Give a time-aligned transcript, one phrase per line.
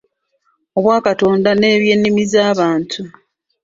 [0.77, 3.01] Obwakatonda n’ebyennimi z’abantu